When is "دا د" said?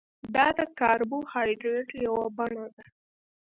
0.35-0.59